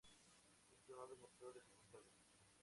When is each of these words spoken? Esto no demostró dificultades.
Esto 0.71 0.95
no 0.95 1.05
demostró 1.05 1.53
dificultades. 1.53 2.09